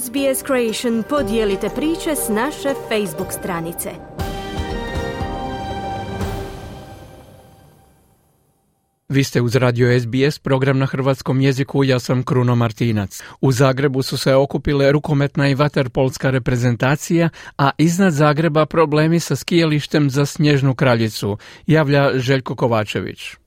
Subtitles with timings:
[0.00, 3.90] SBS Creation podijelite priče s naše Facebook stranice.
[9.08, 13.22] Vi ste uz radio SBS, program na hrvatskom jeziku, ja sam Kruno Martinac.
[13.40, 17.28] U Zagrebu su se okupile rukometna i vaterpolska reprezentacija,
[17.58, 23.41] a iznad Zagreba problemi sa skijalištem za Snježnu kraljicu, javlja Željko Kovačević.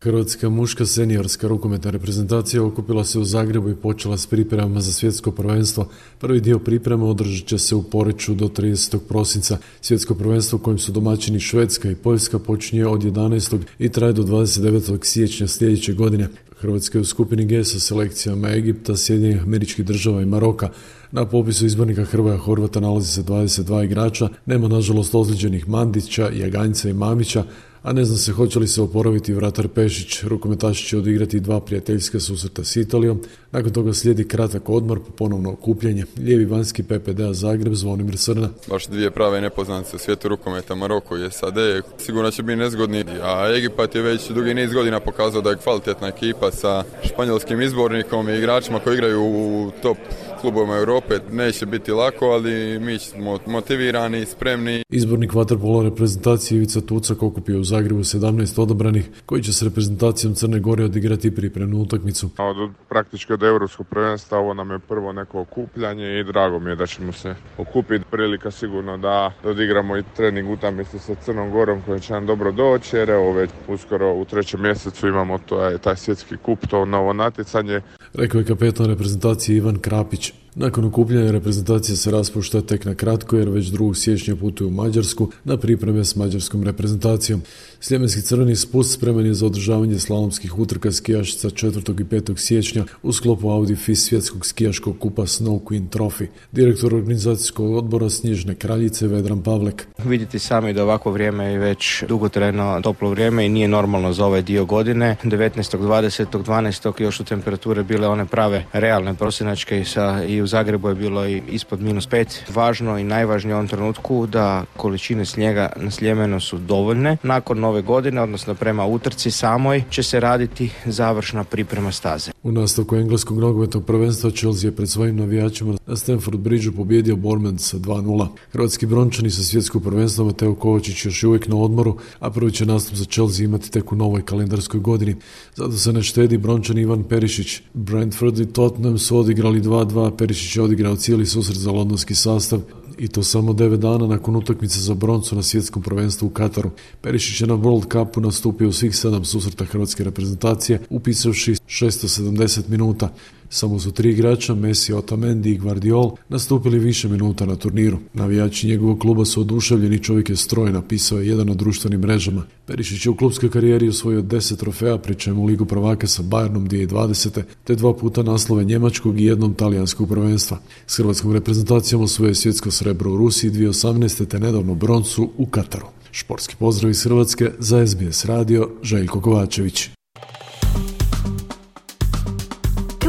[0.00, 5.30] Hrvatska muška seniorska rukometna reprezentacija okupila se u Zagrebu i počela s pripremama za svjetsko
[5.30, 5.88] prvenstvo.
[6.18, 8.98] Prvi dio priprema održat će se u Poreću do 30.
[9.08, 9.58] prosinca.
[9.80, 13.58] Svjetsko prvenstvo kojim su domaćini Švedska i Poljska počinje od 11.
[13.78, 15.04] i traje do 29.
[15.04, 16.28] siječnja sljedeće godine.
[16.60, 20.68] Hrvatska je u skupini G sa selekcijama Egipta, Sjedinjenih američkih država i Maroka.
[21.12, 26.92] Na popisu izbornika Hrvoja Horvata nalazi se 22 igrača, nema nažalost ozlijeđenih Mandića, Jaganjca i
[26.92, 27.44] Mamića,
[27.82, 30.22] a ne zna se hoće li se oporaviti vratar Pešić.
[30.22, 35.52] Rukometaši će odigrati dva prijateljska susreta s Italijom, nakon toga slijedi kratak odmor po ponovno
[35.52, 36.04] okupljanje.
[36.18, 38.48] Lijevi vanjski PPD-a Zagreb, Zvonimir Srna.
[38.68, 41.54] Baš dvije prave nepoznanice u svijetu rukometa, Maroko i SAD.
[41.98, 46.08] Sigurno će biti nezgodni, a Egipat je već dugi niz godina pokazao da je kvalitetna
[46.08, 49.96] ekipa sa španjolskim izbornikom i igračima koji igraju u top
[50.40, 54.82] klubovima Europe neće biti lako, ali mi smo motivirani, spremni.
[54.90, 60.60] Izbornik vaterpola reprezentacije Ivica Tucak okupio u Zagrebu 17 odabranih koji će s reprezentacijom Crne
[60.60, 62.30] Gore odigrati pripremnu utakmicu.
[62.38, 66.76] Od, praktički od europskog prvenstva ovo nam je prvo neko okupljanje i drago mi je
[66.76, 68.04] da ćemo se okupiti.
[68.10, 72.96] Prilika sigurno da odigramo i trening utakmicu sa Crnom Gorom koji će nam dobro doći
[72.96, 77.12] jer evo već uskoro u trećem mjesecu imamo to je taj svjetski kup, to novo
[77.12, 77.80] natjecanje.
[78.14, 80.32] Rekao je kapetan reprezentacije Ivan Krapić.
[80.54, 83.94] Nakon okupljanja reprezentacija se raspušta tek na kratko jer već 2.
[83.94, 87.42] siječnja putuje u Mađarsku na pripreme s mađarskom reprezentacijom.
[87.80, 92.00] Sljemenski crveni spust spreman je za održavanje slalomskih utrka skijašica 4.
[92.00, 92.36] i 5.
[92.38, 96.26] siječnja u sklopu Audi FIS svjetskog skijaškog kupa Snow Queen Trophy.
[96.52, 99.86] Direktor organizacijskog odbora Snježne kraljice Vedran Pavlek.
[100.04, 104.42] Vidite sami da ovako vrijeme je već dugotrajno toplo vrijeme i nije normalno za ovaj
[104.42, 105.16] dio godine.
[105.24, 105.78] 19.
[105.78, 106.26] 20.
[106.44, 107.02] 12.
[107.02, 111.26] još su temperature bile one prave realne prosinačke i, sa, i u Zagrebu je bilo
[111.26, 112.44] i ispod minus pet.
[112.54, 117.16] Važno i najvažnije u ovom trenutku da količine snijega na Sljemenu su dovoljne.
[117.22, 122.30] Nakon nove godine, odnosno prema utrci samoj, će se raditi završna priprema staze.
[122.42, 127.64] U nastavku engleskog nogometnog prvenstva Chelsea je pred svojim navijačima na Stanford Bridgeu pobjedio Bournemouth
[127.64, 128.26] sa 2-0.
[128.52, 132.96] Hrvatski brončani sa svjetskog prvenstva Mateo Kovačić još uvijek na odmoru, a prvi će nastup
[132.96, 135.16] za Chelsea imati tek u novoj kalendarskoj godini.
[135.54, 137.62] Zato se ne štedi brončani Ivan Perišić.
[137.90, 142.60] Brentford i Tottenham su odigrali 2-2, Perišić je odigrao cijeli susret za londonski sastav
[142.98, 146.70] i to samo 9 dana nakon utakmice za broncu na svjetskom prvenstvu u Kataru.
[147.00, 153.12] Perišić je na World Cupu nastupio u svih sedam susreta hrvatske reprezentacije, upisavši 670 minuta.
[153.50, 157.98] Samo su tri igrača, Messi, Otamendi i Guardiol, nastupili više minuta na turniru.
[158.14, 162.42] Navijači njegovog kluba su oduševljeni, čovjek je stroj, napisao je jedan na društvenim mrežama.
[162.66, 167.42] Perišić je u klubskoj karijeri osvojio 10 trofeja, pri čemu Ligu prvaka sa Bayernom 2020.
[167.64, 170.58] te dva puta naslove njemačkog i jednom talijanskog prvenstva.
[170.86, 174.26] S hrvatskom reprezentacijom osvojio svjetsko srebro u Rusiji 2018.
[174.26, 175.86] te nedavno broncu u Kataru.
[176.10, 179.97] Športski pozdrav iz Hrvatske za SBS radio Željko Kovačević.